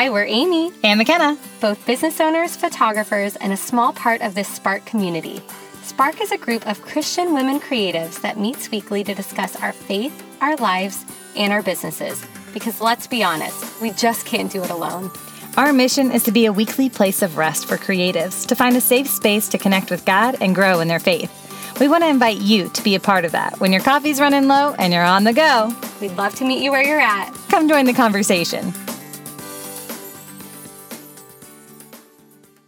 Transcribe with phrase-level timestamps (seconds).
[0.00, 4.48] Hi, we're Amy and McKenna, both business owners, photographers, and a small part of this
[4.48, 5.42] Spark community.
[5.82, 10.24] Spark is a group of Christian women creatives that meets weekly to discuss our faith,
[10.40, 11.04] our lives,
[11.36, 12.24] and our businesses.
[12.54, 15.10] Because let's be honest, we just can't do it alone.
[15.58, 18.80] Our mission is to be a weekly place of rest for creatives, to find a
[18.80, 21.30] safe space to connect with God and grow in their faith.
[21.78, 24.48] We want to invite you to be a part of that when your coffee's running
[24.48, 25.76] low and you're on the go.
[26.00, 27.34] We'd love to meet you where you're at.
[27.50, 28.72] Come join the conversation.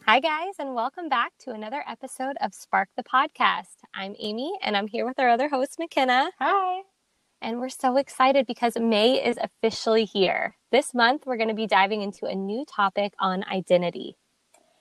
[0.04, 3.76] Hi, guys, and welcome back to another episode of Spark the Podcast.
[3.94, 6.32] I'm Amy, and I'm here with our other host, McKenna.
[6.40, 6.82] Hi.
[7.40, 10.56] And we're so excited because May is officially here.
[10.72, 14.16] This month, we're going to be diving into a new topic on identity.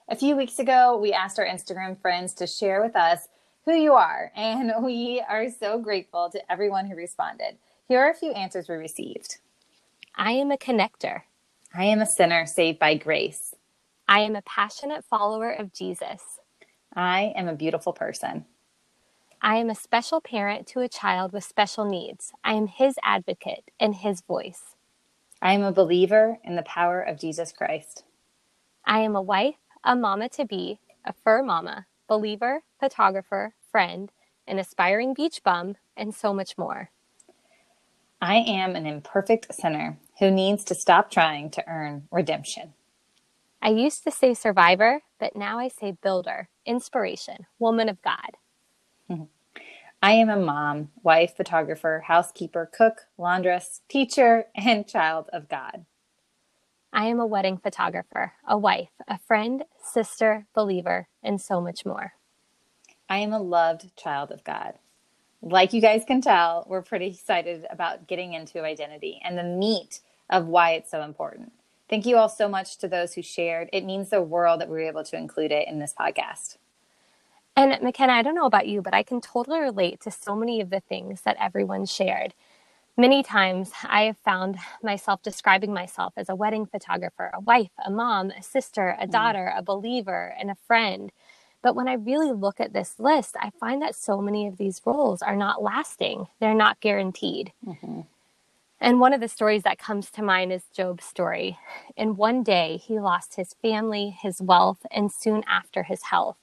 [0.08, 3.28] A few weeks ago, we asked our Instagram friends to share with us
[3.64, 7.58] who you are, and we are so grateful to everyone who responded.
[7.86, 9.38] Here are a few answers we received
[10.16, 11.22] I am a connector.
[11.72, 13.54] I am a sinner saved by grace.
[14.12, 16.38] I am a passionate follower of Jesus.
[16.94, 18.44] I am a beautiful person.
[19.40, 22.30] I am a special parent to a child with special needs.
[22.44, 24.76] I am his advocate and his voice.
[25.40, 28.04] I am a believer in the power of Jesus Christ.
[28.84, 34.12] I am a wife, a mama to be, a fur mama, believer, photographer, friend,
[34.46, 36.90] an aspiring beach bum, and so much more.
[38.20, 42.74] I am an imperfect sinner who needs to stop trying to earn redemption.
[43.64, 48.36] I used to say survivor, but now I say builder, inspiration, woman of God.
[49.08, 49.24] Mm-hmm.
[50.02, 55.86] I am a mom, wife, photographer, housekeeper, cook, laundress, teacher, and child of God.
[56.92, 62.14] I am a wedding photographer, a wife, a friend, sister, believer, and so much more.
[63.08, 64.74] I am a loved child of God.
[65.40, 70.00] Like you guys can tell, we're pretty excited about getting into identity and the meat
[70.28, 71.52] of why it's so important.
[71.92, 73.68] Thank you all so much to those who shared.
[73.70, 76.56] It means the world that we were able to include it in this podcast.
[77.54, 80.62] And McKenna, I don't know about you, but I can totally relate to so many
[80.62, 82.32] of the things that everyone shared.
[82.96, 87.90] Many times I have found myself describing myself as a wedding photographer, a wife, a
[87.90, 89.10] mom, a sister, a mm.
[89.10, 91.12] daughter, a believer, and a friend.
[91.60, 94.80] But when I really look at this list, I find that so many of these
[94.86, 97.52] roles are not lasting, they're not guaranteed.
[97.66, 98.00] Mm-hmm.
[98.82, 101.58] And one of the stories that comes to mind is Job's story.
[101.96, 106.36] In one day, he lost his family, his wealth, and soon after his health.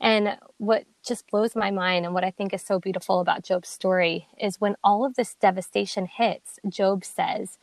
[0.00, 3.70] And what just blows my mind and what I think is so beautiful about Job's
[3.70, 7.58] story is when all of this devastation hits, Job says,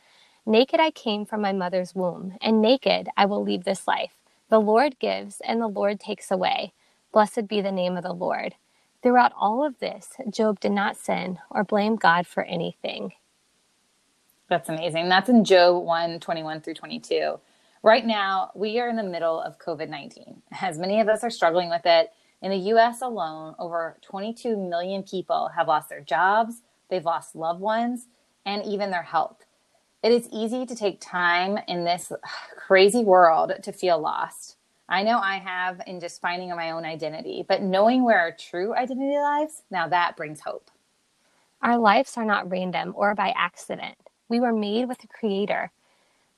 [0.46, 4.14] Naked I came from my mother's womb, and naked I will leave this life.
[4.50, 6.74] The Lord gives, and the Lord takes away.
[7.12, 8.56] Blessed be the name of the Lord.
[9.02, 13.12] Throughout all of this, Job did not sin or blame God for anything.
[14.48, 15.08] That's amazing.
[15.08, 17.38] That's in Job 1 21 through 22.
[17.82, 20.42] Right now, we are in the middle of COVID 19.
[20.60, 22.10] As many of us are struggling with it,
[22.40, 27.60] in the US alone, over 22 million people have lost their jobs, they've lost loved
[27.60, 28.06] ones,
[28.46, 29.44] and even their health.
[30.02, 32.12] It is easy to take time in this
[32.56, 34.56] crazy world to feel lost.
[34.88, 38.74] I know I have in just finding my own identity, but knowing where our true
[38.74, 40.70] identity lies, now that brings hope.
[41.60, 44.07] Our lives are not random or by accident.
[44.28, 45.72] We were made with a creator.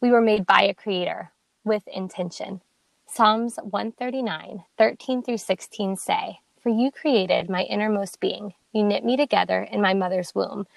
[0.01, 1.33] We were made by a creator
[1.65, 2.61] with intention.
[3.09, 8.55] Psalms 139, 13 through 16 say, For you created my innermost being.
[8.73, 10.69] You knit me together in my mother's womb.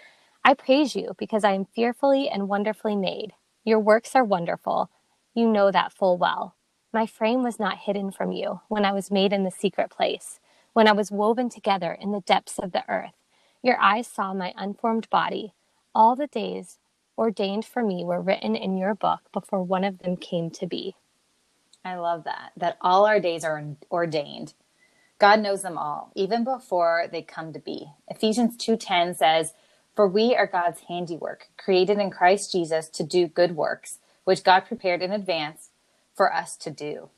[0.44, 3.34] I praise you because I am fearfully and wonderfully made.
[3.64, 4.90] Your works are wonderful.
[5.36, 6.56] You know that full well.
[6.92, 10.40] My frame was not hidden from you when I was made in the secret place,
[10.74, 13.14] when I was woven together in the depths of the earth.
[13.62, 15.54] Your eyes saw my unformed body.
[15.96, 16.80] All the days
[17.18, 20.96] ordained for me were written in your book before one of them came to be.
[21.86, 24.54] I love that, that all our days are ordained.
[25.20, 27.92] God knows them all, even before they come to be.
[28.10, 29.54] Ephesians 2:10 says,
[29.96, 34.62] "For we are God's handiwork, created in Christ Jesus to do good works, which God
[34.66, 35.70] prepared in advance
[36.14, 37.10] for us to do."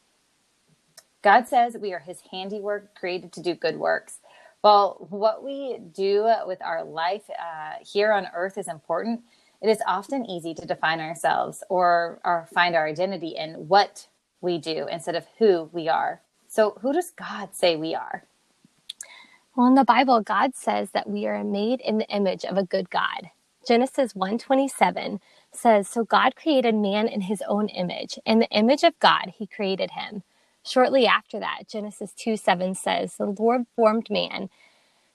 [1.22, 4.20] God says we are his handiwork, created to do good works.
[4.64, 9.24] Well, what we do with our life uh, here on earth is important
[9.62, 12.19] it is often easy to define ourselves or,
[12.54, 14.07] find our identity in what
[14.42, 16.22] we do instead of who we are.
[16.48, 18.25] So, who does God say we are?
[19.56, 22.63] Well, in the Bible, God says that we are made in the image of a
[22.63, 23.31] good God.
[23.68, 25.19] Genesis 1:27
[25.52, 29.48] says, "So God created man in his own image, in the image of God he
[29.48, 30.24] created him."
[30.63, 34.50] Shortly after that, Genesis 2:7 says, "The Lord formed man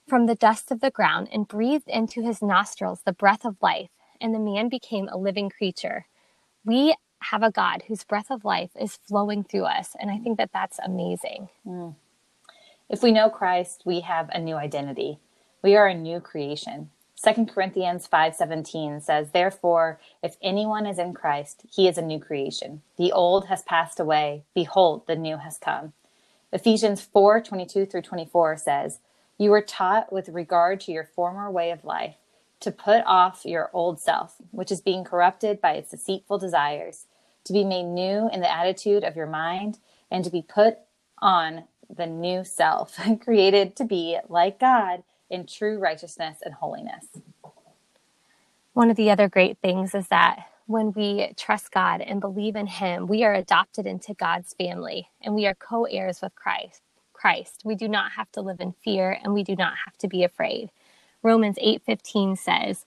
[0.08, 3.90] from the dust of the ground and breathed into his nostrils the breath of life,
[4.20, 6.06] and the man became a living creature.
[6.64, 9.94] We have a God whose breath of life is flowing through us.
[9.98, 11.48] And I think that that's amazing.
[11.66, 11.94] Mm.
[12.88, 15.18] If we know Christ, we have a new identity.
[15.62, 16.90] We are a new creation.
[17.22, 22.82] 2 Corinthians 5:17 says, "Therefore, if anyone is in Christ, he is a new creation.
[22.96, 25.92] The old has passed away; behold, the new has come."
[26.50, 29.00] Ephesians 4:22 through 24 says,
[29.36, 32.16] "You were taught with regard to your former way of life
[32.60, 37.06] to put off your old self, which is being corrupted by its deceitful desires,
[37.44, 39.78] to be made new in the attitude of your mind,
[40.10, 40.78] and to be put
[41.20, 47.06] on the new self, created to be like God in true righteousness and holiness.
[48.72, 52.66] One of the other great things is that when we trust God and believe in
[52.68, 56.82] Him, we are adopted into God's family and we are co heirs with Christ.
[57.12, 57.62] Christ.
[57.64, 60.24] We do not have to live in fear and we do not have to be
[60.24, 60.70] afraid.
[61.22, 62.86] Romans 8:15 says,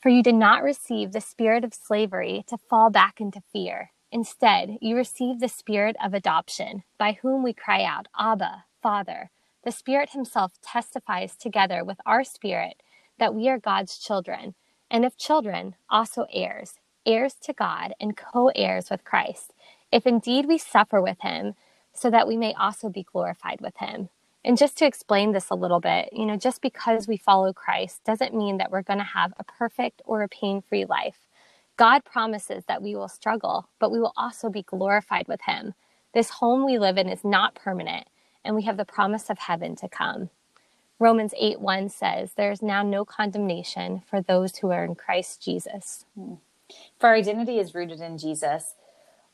[0.00, 3.92] "For you did not receive the spirit of slavery to fall back into fear.
[4.12, 9.30] Instead, you received the spirit of adoption, by whom we cry out, Abba, Father."
[9.64, 12.82] the Spirit Himself testifies together with our spirit
[13.18, 14.54] that we are God's children,
[14.90, 19.54] and if children, also heirs, heirs to God and co heirs with Christ,
[19.92, 21.56] if indeed we suffer with Him,
[21.94, 24.10] so that we may also be glorified with Him.
[24.48, 28.02] And just to explain this a little bit, you know, just because we follow Christ
[28.06, 31.18] doesn't mean that we're going to have a perfect or a pain free life.
[31.76, 35.74] God promises that we will struggle, but we will also be glorified with Him.
[36.14, 38.06] This home we live in is not permanent
[38.42, 40.30] and we have the promise of heaven to come.
[40.98, 45.42] Romans 8 1 says, There is now no condemnation for those who are in Christ
[45.42, 46.06] Jesus.
[46.98, 48.76] For our identity is rooted in Jesus.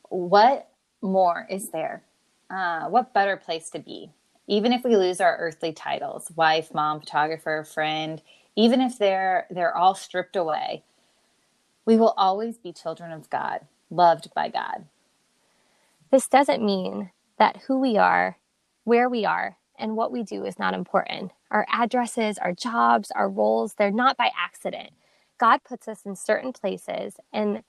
[0.09, 0.67] What
[1.01, 2.03] more is there?
[2.49, 4.11] Uh, what better place to be?
[4.47, 8.21] Even if we lose our earthly titles, wife, mom, photographer, friend,
[8.55, 10.83] even if they're they're all stripped away,
[11.85, 14.85] we will always be children of God, loved by God.
[16.11, 18.37] This doesn't mean that who we are
[18.85, 21.31] where we are and what we do is not important.
[21.51, 24.91] Our addresses, our jobs, our roles, they're not by accident.
[25.37, 27.63] God puts us in certain places and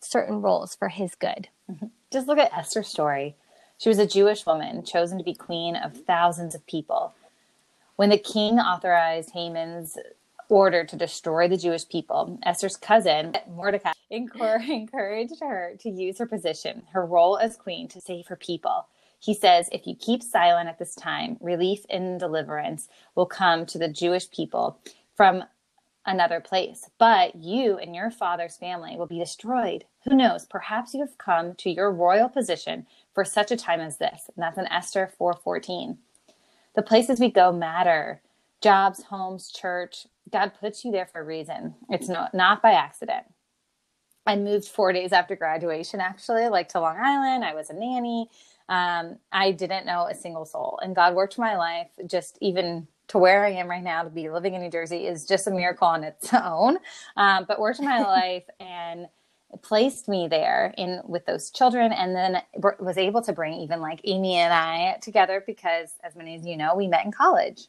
[0.00, 1.48] certain roles for his good.
[1.68, 1.86] Mm-hmm.
[2.12, 3.34] Just look at Esther's story.
[3.78, 7.14] She was a Jewish woman chosen to be queen of thousands of people.
[7.94, 9.96] When the king authorized Haman's
[10.48, 16.82] order to destroy the Jewish people, Esther's cousin, Mordecai, encouraged her to use her position,
[16.92, 18.86] her role as queen, to save her people.
[19.20, 23.78] He says, If you keep silent at this time, relief and deliverance will come to
[23.78, 24.80] the Jewish people
[25.14, 25.44] from
[26.06, 29.84] another place, but you and your father's family will be destroyed.
[30.04, 30.46] Who knows?
[30.46, 32.86] Perhaps you have come to your royal position
[33.18, 34.30] for such a time as this.
[34.36, 35.98] And that's in Esther 4:14.
[36.76, 38.22] The places we go matter.
[38.60, 40.06] Jobs, homes, church.
[40.30, 41.74] God puts you there for a reason.
[41.90, 43.26] It's not not by accident.
[44.24, 47.44] I moved four days after graduation, actually, like to Long Island.
[47.44, 48.30] I was a nanny
[48.68, 50.78] um, I didn't know a single soul.
[50.82, 54.28] And God worked my life just even to where I am right now to be
[54.28, 56.78] living in New Jersey is just a miracle on its own.
[57.16, 59.08] Um, but worked my life and
[59.62, 62.42] placed me there in with those children and then
[62.78, 66.56] was able to bring even like Amy and I together because as many as you
[66.56, 67.68] know, we met in college.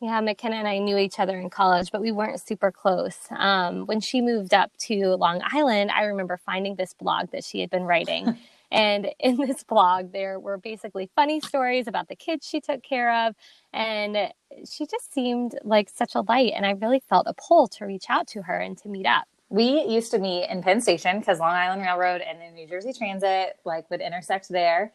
[0.00, 3.16] Yeah, McKenna and I knew each other in college, but we weren't super close.
[3.30, 7.60] Um, when she moved up to Long Island, I remember finding this blog that she
[7.60, 8.36] had been writing.
[8.74, 13.28] And in this blog, there were basically funny stories about the kids she took care
[13.28, 13.36] of.
[13.72, 14.32] And
[14.68, 16.54] she just seemed like such a light.
[16.56, 19.28] And I really felt a pull to reach out to her and to meet up.
[19.54, 22.92] We used to meet in Penn Station because Long Island Railroad and the New Jersey
[22.92, 24.92] Transit like would intersect there.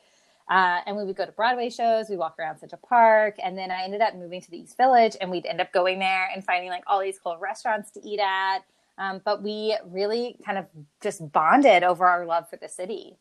[0.49, 2.09] Uh, and we would go to Broadway shows.
[2.09, 5.15] We walk around Central Park, and then I ended up moving to the East Village,
[5.21, 8.19] and we'd end up going there and finding like all these cool restaurants to eat
[8.19, 8.65] at.
[8.97, 10.65] Um, but we really kind of
[11.01, 13.15] just bonded over our love for the city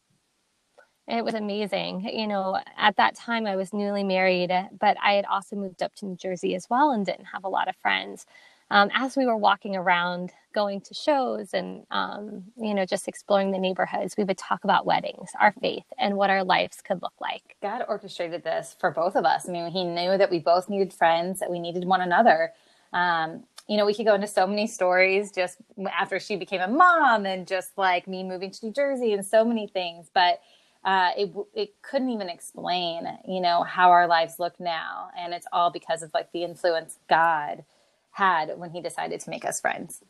[1.08, 2.08] it was amazing.
[2.12, 5.94] You know, at that time I was newly married, but I had also moved up
[5.96, 8.26] to New Jersey as well and didn't have a lot of friends.
[8.70, 13.50] Um, as we were walking around, going to shows and, um, you know, just exploring
[13.50, 17.14] the neighborhoods, we would talk about weddings, our faith, and what our lives could look
[17.20, 17.56] like.
[17.62, 19.48] God orchestrated this for both of us.
[19.48, 22.52] I mean, He knew that we both needed friends, that we needed one another.
[22.92, 25.58] Um, you know, we could go into so many stories just
[25.92, 29.44] after she became a mom and just like me moving to New Jersey and so
[29.44, 30.10] many things.
[30.12, 30.40] But
[30.84, 35.46] uh, it it couldn't even explain, you know, how our lives look now, and it's
[35.52, 37.64] all because of like the influence God
[38.18, 40.02] had when He decided to make us friends.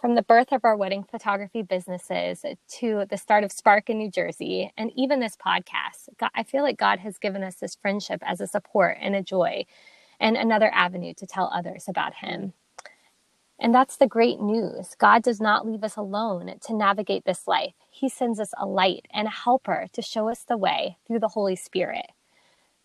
[0.00, 2.44] From the birth of our wedding photography businesses
[2.80, 6.64] to the start of Spark in New Jersey, and even this podcast, God, I feel
[6.64, 9.64] like God has given us this friendship as a support and a joy,
[10.18, 12.52] and another avenue to tell others about Him.
[13.60, 14.96] And that's the great news.
[14.98, 17.74] God does not leave us alone to navigate this life.
[17.88, 21.28] He sends us a light and a helper to show us the way through the
[21.28, 22.06] Holy Spirit.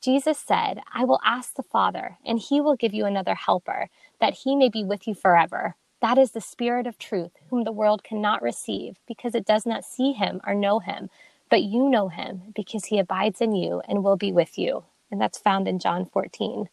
[0.01, 3.89] Jesus said, I will ask the Father, and he will give you another helper,
[4.22, 5.75] that he may be with you forever.
[6.01, 9.86] That is the Spirit of truth, whom the world cannot receive, because it does not
[9.86, 11.10] see him or know him.
[11.50, 14.84] But you know him, because he abides in you and will be with you.
[15.12, 16.70] And that's found in John 14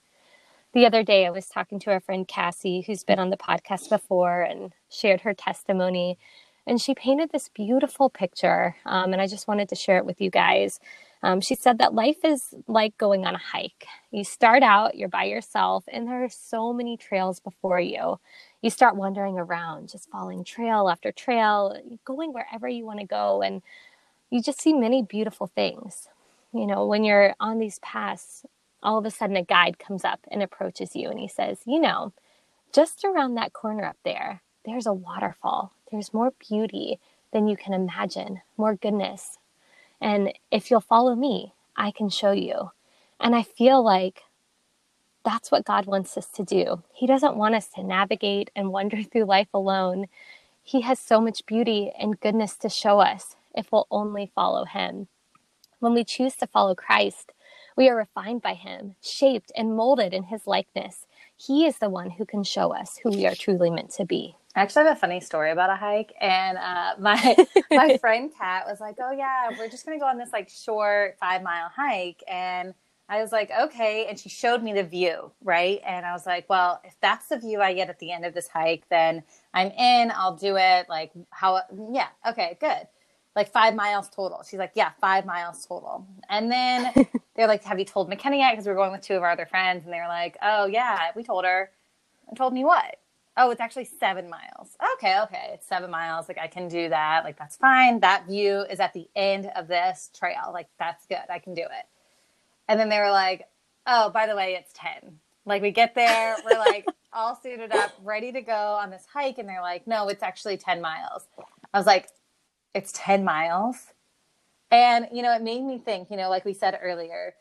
[0.74, 3.88] the other day I was talking to our friend Cassie, who's been on the podcast
[3.90, 6.18] before and shared her testimony.
[6.66, 8.76] And she painted this beautiful picture.
[8.86, 10.80] Um, and I just wanted to share it with you guys.
[11.24, 13.86] Um, she said that life is like going on a hike.
[14.10, 18.20] You start out, you're by yourself, and there are so many trails before you.
[18.60, 23.40] You start wandering around, just following trail after trail, going wherever you want to go.
[23.40, 23.62] And
[24.28, 26.08] you just see many beautiful things.
[26.52, 28.44] You know, when you're on these paths,
[28.82, 31.80] all of a sudden a guide comes up and approaches you and he says, You
[31.80, 32.12] know,
[32.70, 35.72] just around that corner up there, there's a waterfall.
[35.90, 37.00] There's more beauty
[37.32, 39.38] than you can imagine, more goodness.
[40.00, 42.70] And if you'll follow me, I can show you.
[43.20, 44.22] And I feel like
[45.24, 46.82] that's what God wants us to do.
[46.92, 50.06] He doesn't want us to navigate and wander through life alone.
[50.62, 55.08] He has so much beauty and goodness to show us if we'll only follow Him.
[55.80, 57.32] When we choose to follow Christ,
[57.76, 61.06] we are refined by him, shaped and molded in his likeness.
[61.36, 64.36] He is the one who can show us who we are truly meant to be.
[64.56, 67.36] I actually have a funny story about a hike, and uh, my
[67.70, 71.16] my friend Kat was like, "Oh yeah, we're just gonna go on this like short
[71.18, 72.74] five mile hike," and
[73.08, 75.80] I was like, "Okay," and she showed me the view, right?
[75.84, 78.32] And I was like, "Well, if that's the view I get at the end of
[78.34, 80.12] this hike, then I'm in.
[80.14, 80.88] I'll do it.
[80.88, 81.60] Like how?
[81.92, 82.86] Yeah, okay, good."
[83.36, 84.42] like five miles total.
[84.48, 86.06] She's like, yeah, five miles total.
[86.28, 86.92] And then
[87.36, 88.52] they're like, have you told McKenna yet?
[88.52, 89.84] Because we are going with two of our other friends.
[89.84, 91.70] And they were like, oh, yeah, we told her.
[92.28, 92.96] And told me what?
[93.36, 94.76] Oh, it's actually seven miles.
[94.94, 95.50] Okay, okay.
[95.54, 96.28] It's seven miles.
[96.28, 97.24] Like, I can do that.
[97.24, 97.98] Like, that's fine.
[98.00, 100.50] That view is at the end of this trail.
[100.52, 101.18] Like, that's good.
[101.28, 101.86] I can do it.
[102.68, 103.48] And then they were like,
[103.86, 105.18] oh, by the way, it's 10.
[105.46, 109.38] Like, we get there, we're like all suited up, ready to go on this hike.
[109.38, 111.26] And they're like, no, it's actually 10 miles.
[111.72, 112.08] I was like,
[112.72, 113.76] it's 10 miles.
[114.70, 117.34] And, you know, it made me think, you know, like we said earlier,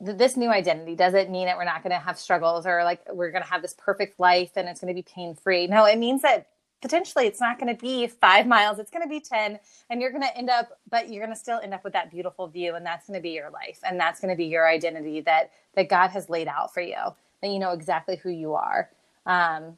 [0.00, 3.30] this new identity doesn't mean that we're not going to have struggles or like we're
[3.30, 5.66] going to have this perfect life and it's going to be pain free.
[5.66, 6.46] No, it means that
[6.80, 9.58] potentially it's not going to be five miles, it's going to be 10,
[9.90, 12.10] and you're going to end up, but you're going to still end up with that
[12.10, 14.68] beautiful view, and that's going to be your life, and that's going to be your
[14.68, 16.96] identity that that God has laid out for you,
[17.42, 18.90] that you know exactly who you are.
[19.26, 19.76] Um,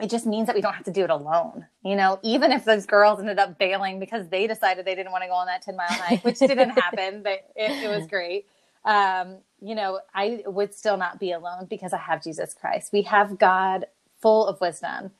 [0.00, 1.66] it just means that we don't have to do it alone.
[1.84, 5.22] You know, even if those girls ended up bailing because they decided they didn't want
[5.22, 8.46] to go on that 10 mile hike, which didn't happen, but it, it, was great.
[8.84, 12.92] Um, you know, I would still not be alone because I have Jesus Christ.
[12.92, 13.86] We have God
[14.20, 15.12] full of wisdom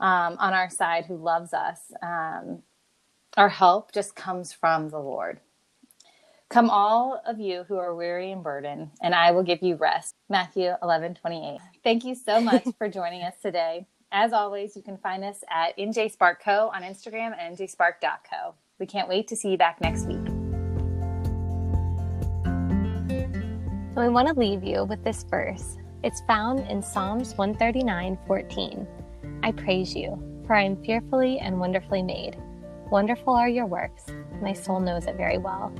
[0.00, 1.80] um, on our side who loves us.
[2.02, 2.62] Um,
[3.36, 5.40] our help just comes from the Lord.
[6.48, 10.14] Come all of you who are weary and burdened, and I will give you rest.
[10.28, 11.58] Matthew 11, 28.
[11.82, 13.86] Thank you so much for joining us today.
[14.12, 18.54] As always, you can find us at NJSparkCo on Instagram and NJSpark.co.
[18.78, 20.35] We can't wait to see you back next week.
[23.96, 25.78] We want to leave you with this verse.
[26.04, 28.86] It's found in Psalms 139 14.
[29.42, 32.36] I praise you, for I am fearfully and wonderfully made.
[32.90, 34.04] Wonderful are your works.
[34.42, 35.72] My soul knows it very well.